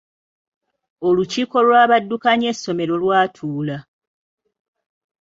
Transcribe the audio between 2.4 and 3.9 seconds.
essomero lwatuula.